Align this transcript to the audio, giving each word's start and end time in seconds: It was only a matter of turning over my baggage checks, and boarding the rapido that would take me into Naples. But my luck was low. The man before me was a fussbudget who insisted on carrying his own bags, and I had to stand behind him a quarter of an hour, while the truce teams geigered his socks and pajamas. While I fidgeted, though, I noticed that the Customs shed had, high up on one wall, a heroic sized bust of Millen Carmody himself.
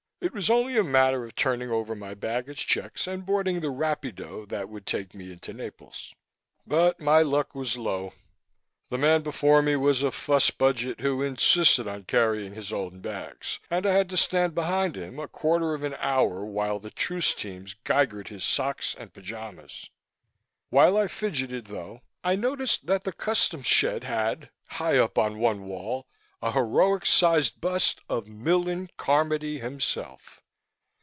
It 0.23 0.35
was 0.35 0.51
only 0.51 0.77
a 0.77 0.83
matter 0.83 1.25
of 1.25 1.33
turning 1.33 1.71
over 1.71 1.95
my 1.95 2.13
baggage 2.13 2.67
checks, 2.67 3.07
and 3.07 3.25
boarding 3.25 3.59
the 3.59 3.71
rapido 3.71 4.45
that 4.49 4.69
would 4.69 4.85
take 4.85 5.15
me 5.15 5.31
into 5.31 5.51
Naples. 5.51 6.13
But 6.67 6.99
my 6.99 7.23
luck 7.23 7.55
was 7.55 7.75
low. 7.75 8.13
The 8.89 8.99
man 8.99 9.23
before 9.23 9.63
me 9.63 9.75
was 9.75 10.03
a 10.03 10.11
fussbudget 10.11 10.99
who 10.99 11.23
insisted 11.23 11.87
on 11.87 12.03
carrying 12.03 12.53
his 12.53 12.71
own 12.71 12.99
bags, 13.01 13.59
and 13.67 13.83
I 13.87 13.93
had 13.93 14.09
to 14.09 14.15
stand 14.17 14.53
behind 14.53 14.95
him 14.95 15.17
a 15.17 15.27
quarter 15.27 15.73
of 15.73 15.81
an 15.81 15.95
hour, 15.95 16.45
while 16.45 16.77
the 16.77 16.91
truce 16.91 17.33
teams 17.33 17.73
geigered 17.83 18.27
his 18.27 18.43
socks 18.43 18.93
and 18.99 19.11
pajamas. 19.11 19.89
While 20.69 20.97
I 20.99 21.07
fidgeted, 21.07 21.65
though, 21.65 22.03
I 22.23 22.35
noticed 22.35 22.85
that 22.85 23.05
the 23.05 23.11
Customs 23.11 23.65
shed 23.65 24.03
had, 24.03 24.51
high 24.67 24.99
up 24.99 25.17
on 25.17 25.39
one 25.39 25.65
wall, 25.65 26.05
a 26.43 26.53
heroic 26.53 27.05
sized 27.05 27.61
bust 27.61 28.01
of 28.09 28.25
Millen 28.27 28.89
Carmody 28.97 29.59
himself. 29.59 30.39